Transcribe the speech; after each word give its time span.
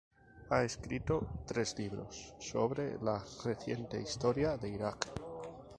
Ha 0.49 0.63
escrito 0.63 1.17
tres 1.45 1.77
libros 1.77 2.33
sobre 2.39 2.97
la 3.03 3.23
reciente 3.45 4.01
historia 4.01 4.57
de 4.57 4.69
Irak. 4.69 5.07